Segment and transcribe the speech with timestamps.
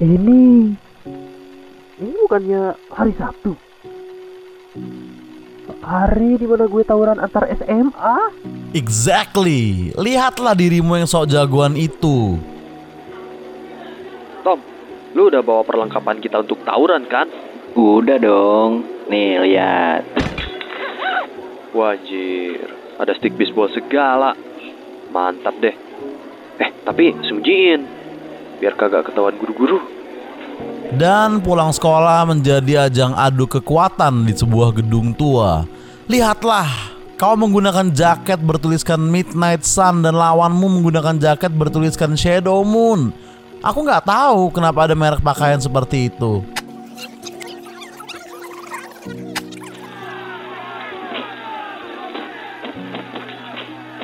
[0.00, 0.40] Ini
[2.00, 3.52] ini bukannya hari Sabtu?
[5.84, 8.16] Hari di mana gue tawuran antar SMA?
[8.72, 9.92] Exactly.
[10.00, 12.40] Lihatlah dirimu yang sok jagoan itu.
[14.40, 14.64] Tom,
[15.12, 17.28] lu udah bawa perlengkapan kita untuk tawuran kan?
[17.76, 18.80] Udah dong.
[19.12, 20.08] Nih, lihat.
[21.76, 24.32] Wajir, ada stick baseball segala.
[25.12, 25.76] Mantap deh.
[26.56, 27.99] Eh, tapi sembunyiin.
[28.60, 29.80] Biar kagak ketahuan guru-guru.
[30.92, 35.64] Dan pulang sekolah menjadi ajang adu kekuatan di sebuah gedung tua.
[36.04, 36.68] Lihatlah,
[37.16, 43.16] kau menggunakan jaket bertuliskan Midnight Sun dan lawanmu menggunakan jaket bertuliskan Shadow Moon.
[43.64, 46.44] Aku nggak tahu kenapa ada merek pakaian seperti itu.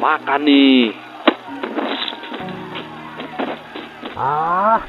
[0.00, 1.05] Makan nih.
[4.16, 4.80] Ah,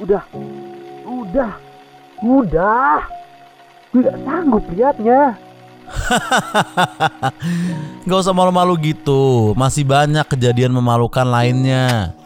[0.00, 0.24] udah,
[1.04, 1.52] udah,
[2.24, 3.04] udah.
[3.92, 5.36] Gue gak sanggup liatnya.
[8.08, 12.16] Gak usah malu-malu gitu, masih banyak kejadian memalukan lainnya.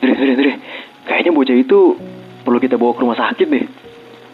[0.00, 0.52] Dre, Dre, Dre.
[1.04, 1.80] Kayaknya bocah itu
[2.40, 3.68] perlu kita bawa ke rumah sakit deh.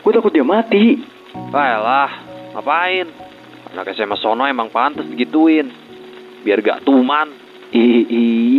[0.07, 1.03] Gue takut dia mati.
[1.51, 2.23] Baiklah,
[2.55, 3.11] ngapain?
[3.75, 5.86] Anak SMA sono emang pantas digituin.
[6.47, 7.27] Biar gak tuman.
[7.75, 8.06] I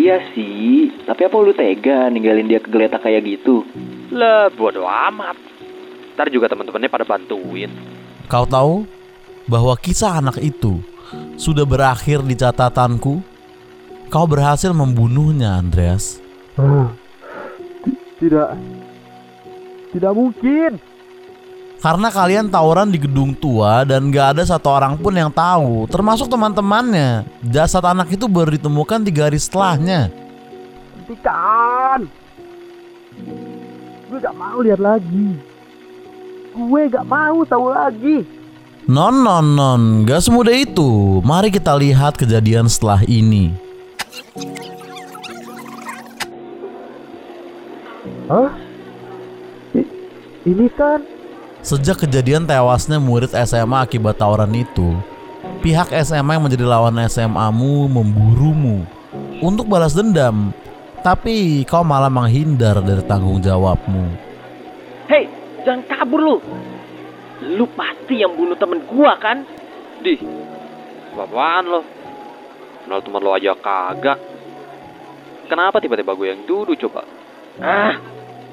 [0.04, 3.64] iya sih, tapi apa lu tega ninggalin dia kegeletak kayak gitu?
[4.12, 5.40] Lah, bodo amat.
[6.20, 7.72] Ntar juga teman-temannya pada bantuin.
[8.28, 8.84] Kau tahu
[9.48, 10.84] bahwa kisah anak itu
[11.40, 13.24] sudah berakhir di catatanku?
[14.12, 16.20] Kau berhasil membunuhnya, Andreas.
[17.88, 18.50] Ti- Tidak,
[19.96, 20.84] tidak mungkin.
[21.78, 26.26] Karena kalian tawuran di gedung tua dan gak ada satu orang pun yang tahu, termasuk
[26.26, 27.22] teman-temannya.
[27.46, 30.10] Jasad anak itu baru ditemukan tiga hari setelahnya.
[30.98, 32.10] Hentikan.
[34.10, 35.38] Gue gak mau lihat lagi.
[36.58, 38.26] Gue gak mau tahu lagi.
[38.90, 41.22] Non, non, non, gak semudah itu.
[41.22, 43.54] Mari kita lihat kejadian setelah ini.
[48.28, 48.50] Hah?
[49.78, 49.92] I-
[50.50, 51.04] ini kan
[51.68, 54.96] Sejak kejadian tewasnya murid SMA akibat tawuran itu,
[55.60, 58.88] pihak SMA yang menjadi lawan SMA-mu memburumu
[59.44, 60.56] untuk balas dendam.
[61.04, 64.16] Tapi kau malah menghindar dari tanggung jawabmu.
[65.12, 65.28] Hei,
[65.68, 66.36] jangan kabur lu.
[67.60, 69.44] Lu pasti yang bunuh temen gua kan?
[70.00, 70.24] Dih,
[71.20, 71.84] apaan lo?
[72.88, 74.16] Kenal teman lo aja kagak.
[75.52, 77.04] Kenapa tiba-tiba gue yang duduk coba?
[77.60, 78.00] Ah,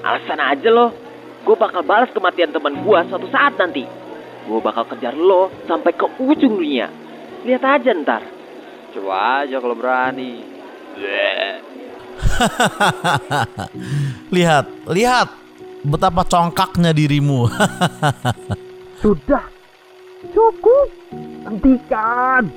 [0.02, 1.03] alasan aja lo.
[1.44, 3.84] Gue bakal balas kematian teman gua suatu saat nanti.
[4.48, 6.88] Gue bakal kejar lo sampai ke ujung dunia.
[7.44, 8.24] Lihat aja ntar.
[8.96, 10.40] Coba aja kalau berani.
[14.34, 15.28] Lihat, lihat
[15.84, 17.50] betapa congkaknya dirimu.
[19.02, 19.44] sudah
[20.32, 20.88] cukup.
[21.44, 22.48] Hentikan.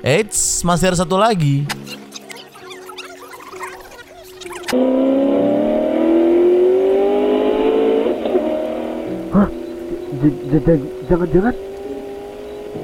[0.00, 1.66] Eits, masih ada satu lagi.
[9.30, 9.46] Hah?
[9.46, 9.54] J- j-
[9.90, 10.09] j-
[11.08, 11.54] Jangan-jangan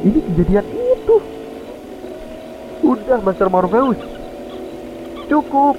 [0.03, 1.17] ini kejadian itu.
[2.81, 4.01] Udah, Master Morpheus.
[5.27, 5.77] Cukup.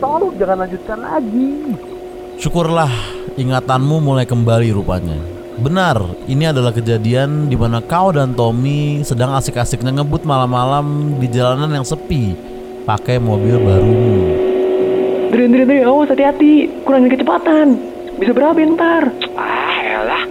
[0.00, 1.50] Tolong jangan lanjutkan lagi.
[2.40, 2.88] Syukurlah
[3.36, 5.18] ingatanmu mulai kembali rupanya.
[5.60, 11.68] Benar, ini adalah kejadian di mana kau dan Tommy sedang asik-asiknya ngebut malam-malam di jalanan
[11.68, 12.32] yang sepi
[12.88, 14.16] pakai mobil barumu.
[15.30, 16.82] Dre, Dre, Dre, awas hati-hati.
[16.82, 17.66] Kurangin kecepatan.
[18.16, 19.12] Bisa berabe ntar.
[19.36, 20.22] Ah, elah.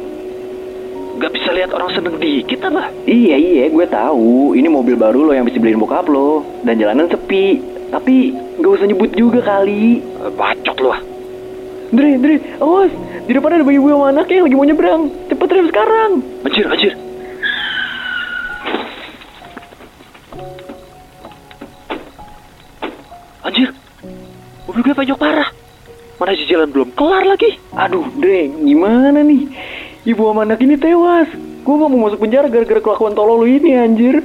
[1.19, 2.95] Gak bisa lihat orang seneng dikit apa?
[3.03, 4.55] Iya, iya, gue tahu.
[4.55, 6.47] Ini mobil baru lo yang bisa beliin bokap lo.
[6.63, 7.59] Dan jalanan sepi.
[7.91, 8.31] Tapi
[8.63, 9.99] gak usah nyebut juga kali.
[9.99, 11.01] Eh, Bacot lu ah.
[11.91, 12.93] Dre, Dre, awas.
[13.27, 15.01] Di depan ada bayi gue sama anaknya yang lagi mau nyebrang.
[15.27, 16.11] Cepet rem sekarang.
[16.47, 16.93] Anjir, anjir.
[23.43, 23.69] Anjir.
[24.71, 25.58] Mobil gue pajok parah.
[26.19, 27.55] Mana cicilan belum kelar lagi.
[27.71, 29.47] Aduh, Dre, gimana nih?
[30.03, 31.31] Ibu sama anak ini tewas.
[31.63, 34.19] Gue gak mau masuk penjara gara-gara kelakuan tolol lu ini, anjir.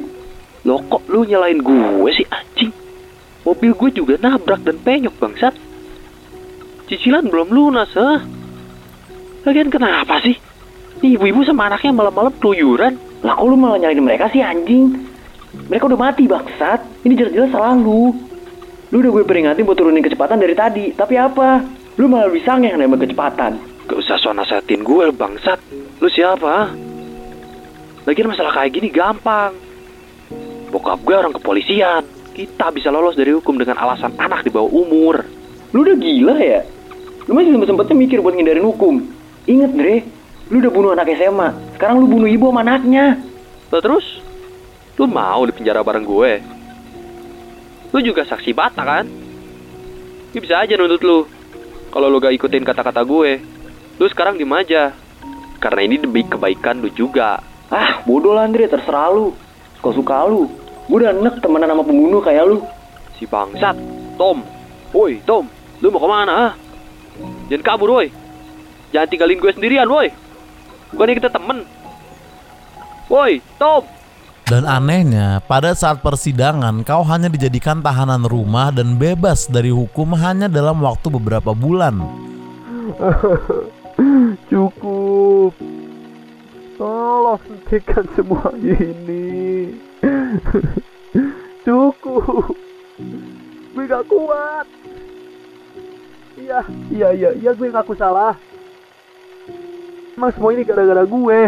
[0.67, 2.75] Loh kok lu nyalain gue sih anjing?
[3.46, 5.55] Mobil gue juga nabrak dan penyok bangsat.
[6.91, 8.25] Cicilan belum lunas, ha?
[9.44, 10.35] Lagian kenapa sih?
[11.05, 12.96] Ibu-ibu sama anaknya malam-malam keluyuran.
[13.23, 15.05] Lah kok lu malah nyalain mereka sih, anjing?
[15.70, 16.81] Mereka udah mati, bangsat.
[17.06, 18.17] Ini jelas-jelas salah lu.
[18.88, 20.96] Lu udah gue peringatin buat turunin kecepatan dari tadi.
[20.96, 21.61] Tapi apa?
[21.94, 23.58] Lu malah lebih sange nembak kecepatan.
[23.87, 25.61] Gak usah so nasehatin gue, bangsat.
[26.02, 26.75] Lu siapa?
[28.05, 29.55] Lagian masalah kayak gini gampang.
[30.75, 32.02] Bokap gue orang kepolisian.
[32.35, 35.23] kita bisa lolos dari hukum dengan alasan anak di bawah umur.
[35.70, 36.67] Lu udah gila ya?
[37.31, 39.06] Lu masih sempet-sempetnya mikir buat ngindarin hukum.
[39.46, 40.02] Ingat, Dre.
[40.50, 41.79] Lu udah bunuh anak SMA.
[41.79, 43.23] Sekarang lu bunuh ibu sama anaknya.
[43.70, 44.19] Lah terus,
[44.99, 46.32] lu mau di penjara bareng gue?
[47.94, 49.06] Lu juga saksi bata kan?
[50.35, 51.23] Gue bisa aja nuntut lu.
[51.94, 53.38] Kalau lu gak ikutin kata-kata gue,
[54.02, 54.91] lu sekarang diem aja.
[55.62, 57.38] Karena ini demi kebaikan lu juga.
[57.70, 58.67] Ah, bodoh lah, Andre.
[58.67, 59.31] Terserah lu.
[59.79, 60.50] Suka-suka lu.
[60.91, 62.67] Gue udah enek temenan sama pembunuh kayak lu.
[63.14, 63.79] Si bangsat,
[64.19, 64.43] Tom.
[64.91, 65.46] Woi, Tom,
[65.79, 66.52] lu mau ke mana, ah?
[67.46, 68.11] Jangan kabur, woi.
[68.91, 70.11] Jangan tinggalin gue sendirian, woi.
[70.91, 71.62] Bukannya kita temen.
[73.06, 73.87] Woi, Tom.
[74.44, 80.52] Dan anehnya, pada saat persidangan kau hanya dijadikan tahanan rumah dan bebas dari hukum hanya
[80.52, 82.05] dalam waktu beberapa bulan.
[84.52, 85.56] Cukup.
[86.76, 89.73] Tolong hentikan semua ini.
[91.64, 92.52] Cukup.
[93.73, 94.67] Gue gak kuat.
[96.37, 96.61] Iya,
[96.93, 98.37] iya, iya, iya gue ngaku salah.
[100.20, 101.41] Emang semua ini gara-gara gue.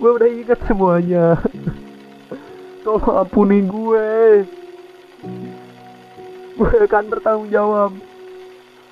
[0.00, 1.36] Gue udah ingat semuanya.
[2.82, 4.42] Tolong ampuni gue.
[6.58, 7.94] Gue akan bertanggung jawab.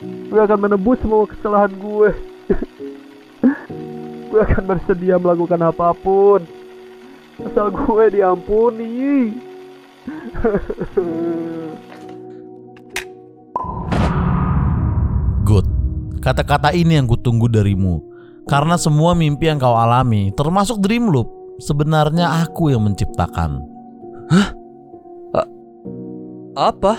[0.00, 2.10] Gue akan menebus semua kesalahan gue.
[4.30, 6.46] gue akan bersedia melakukan apa pun.
[7.42, 9.34] Asal gue diampuni.
[15.42, 15.66] Good.
[16.22, 18.06] Kata-kata ini yang kutunggu darimu.
[18.46, 21.26] Karena semua mimpi yang kau alami, termasuk dream loop,
[21.58, 23.79] sebenarnya aku yang menciptakan.
[26.60, 26.92] Apa?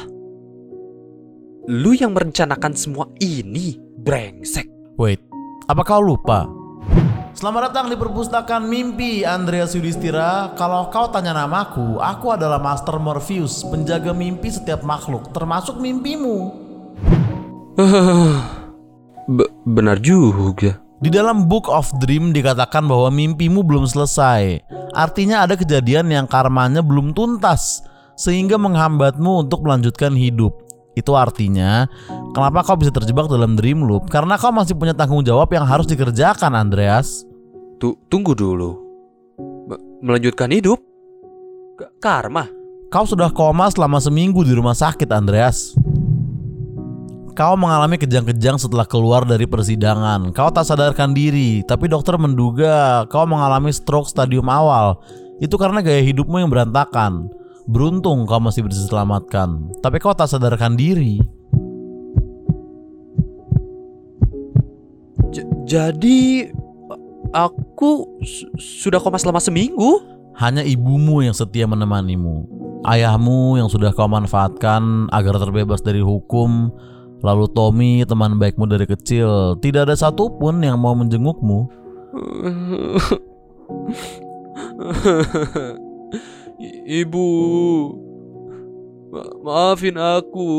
[1.70, 4.66] Lu yang merencanakan semua ini, brengsek.
[4.98, 5.22] Wait,
[5.70, 6.50] apa kau lupa?
[7.38, 10.52] Selamat datang di perpustakaan mimpi Andreas Yudhistira.
[10.58, 16.38] Kalau kau tanya namaku, aku adalah Master Morpheus, penjaga mimpi setiap makhluk, termasuk mimpimu.
[19.38, 20.82] Be- benar juga.
[21.02, 24.62] Di dalam Book of Dream dikatakan bahwa mimpimu belum selesai.
[24.94, 27.82] Artinya ada kejadian yang karmanya belum tuntas
[28.14, 30.54] sehingga menghambatmu untuk melanjutkan hidup.
[30.94, 31.90] Itu artinya
[32.38, 35.90] kenapa kau bisa terjebak dalam dream loop karena kau masih punya tanggung jawab yang harus
[35.90, 37.26] dikerjakan Andreas.
[37.82, 38.78] Tuh, tunggu dulu.
[39.74, 40.78] Me- melanjutkan hidup?
[41.82, 42.46] K- karma?
[42.94, 45.74] Kau sudah koma selama seminggu di rumah sakit Andreas.
[47.42, 50.30] Kau mengalami kejang-kejang setelah keluar dari persidangan.
[50.30, 55.02] Kau tak sadarkan diri, tapi dokter menduga kau mengalami stroke stadium awal.
[55.42, 57.34] Itu karena gaya hidupmu yang berantakan.
[57.66, 61.18] Beruntung kau masih bisa diselamatkan, tapi kau tak sadarkan diri.
[65.34, 66.54] J- jadi
[67.34, 68.54] aku su-
[68.86, 69.98] sudah koma selama seminggu?
[70.38, 72.46] Hanya ibumu yang setia menemanimu.
[72.86, 76.70] Ayahmu yang sudah kau manfaatkan agar terbebas dari hukum.
[77.22, 81.70] Lalu Tommy, teman baikmu dari kecil, tidak ada satupun yang mau menjengukmu.
[87.02, 87.28] Ibu,
[89.14, 90.50] ma- maafin aku.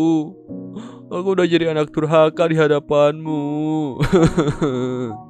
[1.13, 3.43] Aku udah jadi anak durhaka di hadapanmu.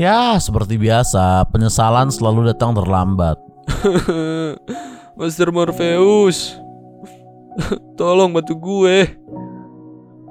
[0.00, 3.36] Ya, seperti biasa, penyesalan selalu datang terlambat.
[5.20, 6.58] Master Morpheus,
[7.94, 9.21] tolong bantu gue.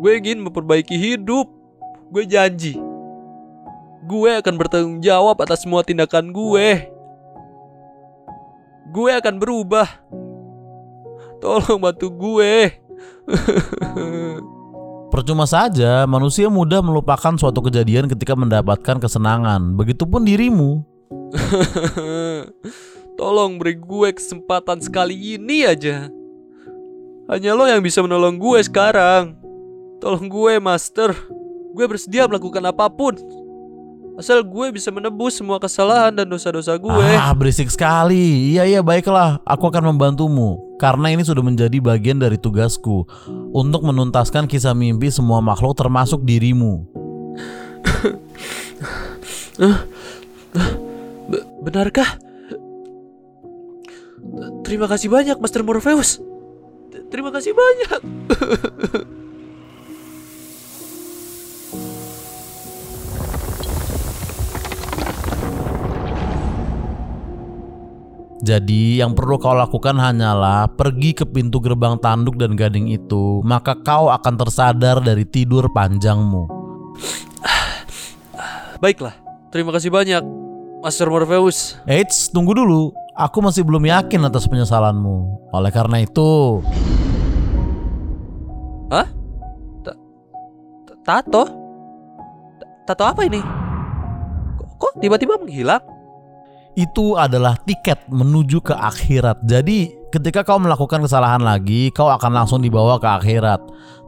[0.01, 1.45] Gue ingin memperbaiki hidup.
[2.09, 2.73] Gue janji.
[4.09, 6.89] Gue akan bertanggung jawab atas semua tindakan gue.
[8.89, 9.85] Gue akan berubah.
[11.37, 12.81] Tolong bantu gue.
[15.13, 19.77] Percuma saja, manusia mudah melupakan suatu kejadian ketika mendapatkan kesenangan.
[19.77, 20.81] Begitupun dirimu.
[23.21, 26.09] Tolong beri gue kesempatan sekali ini aja.
[27.29, 29.40] Hanya lo yang bisa menolong gue sekarang.
[30.01, 31.13] Tolong gue, Master.
[31.77, 33.13] Gue bersedia melakukan apa pun.
[34.17, 37.05] Asal gue bisa menebus semua kesalahan dan dosa-dosa gue.
[37.15, 38.53] Ah, berisik sekali.
[38.57, 39.39] Iya, iya, baiklah.
[39.45, 40.57] Aku akan membantumu.
[40.81, 43.05] Karena ini sudah menjadi bagian dari tugasku
[43.53, 46.89] untuk menuntaskan kisah mimpi semua makhluk termasuk dirimu.
[51.29, 52.17] Be- benarkah?
[54.65, 56.17] Terima kasih banyak, Master Morpheus.
[57.13, 58.01] Terima kasih banyak.
[68.41, 73.77] Jadi yang perlu kau lakukan hanyalah pergi ke pintu gerbang tanduk dan gading itu, maka
[73.77, 76.49] kau akan tersadar dari tidur panjangmu.
[78.81, 79.13] Baiklah,
[79.53, 80.25] terima kasih banyak,
[80.81, 81.77] Master Morpheus.
[81.85, 82.89] Eits, tunggu dulu.
[83.13, 85.53] Aku masih belum yakin atas penyesalanmu.
[85.53, 86.65] Oleh karena itu,
[88.89, 89.05] Hah?
[89.85, 89.99] Ta-
[90.89, 91.43] ta- Tato?
[92.57, 93.37] Ta- Tato apa ini?
[94.81, 95.90] Kok tiba-tiba menghilang?
[96.71, 99.43] Itu adalah tiket menuju ke akhirat.
[99.43, 103.59] Jadi, ketika kau melakukan kesalahan lagi, kau akan langsung dibawa ke akhirat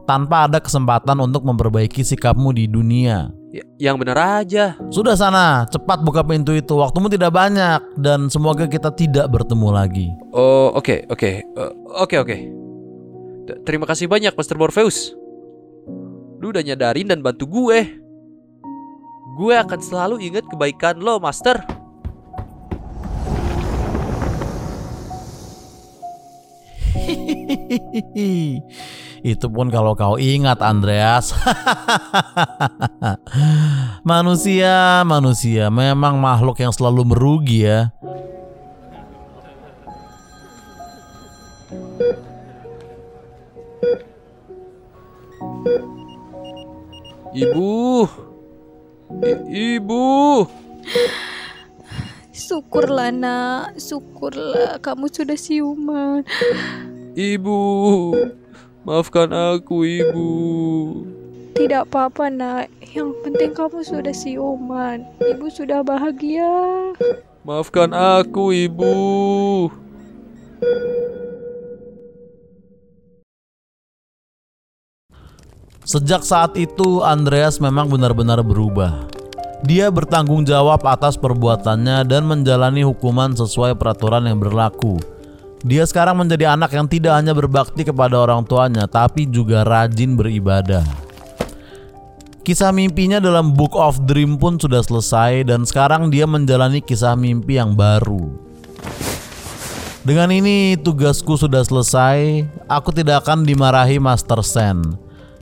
[0.04, 3.28] tanpa ada kesempatan untuk memperbaiki sikapmu di dunia.
[3.52, 4.74] Ya, yang benar aja.
[4.90, 6.74] Sudah sana, cepat buka pintu itu.
[6.74, 10.08] Waktumu tidak banyak dan semoga kita tidak bertemu lagi.
[10.32, 11.30] Oh, oke, oke.
[11.44, 12.36] Eh, Oke, oke.
[13.44, 15.12] T- Terima kasih banyak, Master Morpheus.
[16.40, 17.78] Lu udah nyadarin dan bantu gue.
[19.36, 21.83] Gue akan selalu ingat kebaikan lo, Master.
[29.34, 31.32] Itu pun kalau kau ingat Andreas.
[34.04, 37.92] manusia, manusia memang makhluk yang selalu merugi ya.
[47.34, 48.06] Ibu.
[49.24, 50.46] I- ibu.
[52.34, 56.22] Syukurlah nak, syukurlah kamu sudah siuman.
[57.14, 57.62] Ibu.
[58.82, 60.30] Maafkan aku, Ibu.
[61.54, 65.06] Tidak apa-apa nak, yang penting kamu sudah siuman.
[65.22, 66.50] Ibu sudah bahagia.
[67.46, 68.94] Maafkan aku, Ibu.
[75.86, 79.06] Sejak saat itu Andreas memang benar-benar berubah.
[79.62, 85.13] Dia bertanggung jawab atas perbuatannya dan menjalani hukuman sesuai peraturan yang berlaku.
[85.64, 90.84] Dia sekarang menjadi anak yang tidak hanya berbakti kepada orang tuanya, tapi juga rajin beribadah.
[92.44, 97.56] Kisah mimpinya dalam Book of Dream pun sudah selesai dan sekarang dia menjalani kisah mimpi
[97.56, 98.28] yang baru.
[100.04, 104.84] Dengan ini tugasku sudah selesai, aku tidak akan dimarahi Master Sen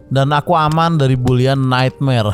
[0.06, 2.30] dan aku aman dari bulian nightmare.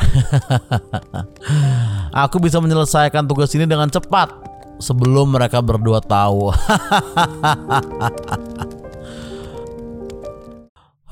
[2.23, 4.48] aku bisa menyelesaikan tugas ini dengan cepat
[4.79, 6.49] sebelum mereka berdua tahu.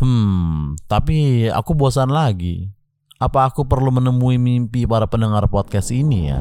[0.01, 2.71] hmm, tapi aku bosan lagi.
[3.17, 6.39] Apa aku perlu menemui mimpi para pendengar podcast ini ya?